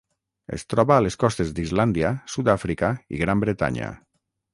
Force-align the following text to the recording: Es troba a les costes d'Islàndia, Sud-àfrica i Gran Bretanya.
Es 0.55 0.63
troba 0.73 0.95
a 0.95 1.03
les 1.07 1.17
costes 1.23 1.51
d'Islàndia, 1.59 2.11
Sud-àfrica 2.37 2.91
i 3.17 3.21
Gran 3.25 3.45
Bretanya. 3.45 3.93